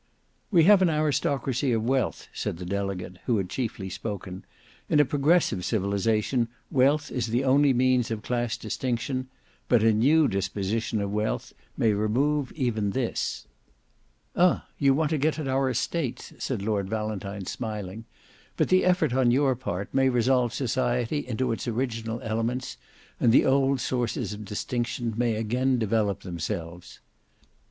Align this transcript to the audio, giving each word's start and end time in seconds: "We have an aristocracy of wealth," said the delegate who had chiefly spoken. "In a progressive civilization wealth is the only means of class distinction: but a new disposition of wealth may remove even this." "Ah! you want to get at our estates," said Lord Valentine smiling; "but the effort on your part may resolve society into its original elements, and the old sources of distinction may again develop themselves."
"We 0.49 0.63
have 0.63 0.81
an 0.81 0.89
aristocracy 0.89 1.71
of 1.73 1.83
wealth," 1.83 2.27
said 2.33 2.57
the 2.57 2.65
delegate 2.65 3.17
who 3.27 3.37
had 3.37 3.51
chiefly 3.51 3.87
spoken. 3.87 4.43
"In 4.89 4.99
a 4.99 5.05
progressive 5.05 5.63
civilization 5.63 6.47
wealth 6.71 7.11
is 7.11 7.27
the 7.27 7.43
only 7.43 7.71
means 7.71 8.09
of 8.09 8.23
class 8.23 8.57
distinction: 8.57 9.27
but 9.67 9.83
a 9.83 9.93
new 9.93 10.27
disposition 10.27 11.01
of 11.01 11.11
wealth 11.11 11.53
may 11.77 11.93
remove 11.93 12.51
even 12.53 12.89
this." 12.93 13.45
"Ah! 14.35 14.65
you 14.79 14.95
want 14.95 15.11
to 15.11 15.19
get 15.19 15.37
at 15.37 15.47
our 15.47 15.69
estates," 15.69 16.33
said 16.39 16.63
Lord 16.63 16.89
Valentine 16.89 17.45
smiling; 17.45 18.05
"but 18.57 18.69
the 18.69 18.83
effort 18.83 19.13
on 19.13 19.29
your 19.29 19.55
part 19.55 19.93
may 19.93 20.09
resolve 20.09 20.51
society 20.51 21.27
into 21.27 21.51
its 21.51 21.67
original 21.67 22.19
elements, 22.21 22.75
and 23.19 23.31
the 23.31 23.45
old 23.45 23.79
sources 23.79 24.33
of 24.33 24.45
distinction 24.45 25.13
may 25.15 25.35
again 25.35 25.77
develop 25.77 26.21
themselves." 26.21 27.01